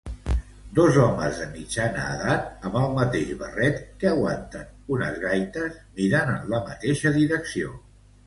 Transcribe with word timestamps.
Dos 0.77 0.95
homes 1.01 1.35
de 1.39 1.43
mitjana 1.49 2.05
edat 2.13 2.65
amb 2.69 2.77
el 2.79 2.95
mateix 2.95 3.33
barret 3.43 3.77
que 4.03 4.09
aguanten 4.13 4.65
unes 4.97 5.19
gaites 5.27 5.77
miren 6.01 6.31
en 6.37 6.51
la 6.55 6.63
mateixa 6.71 7.13
direcció. 7.19 7.77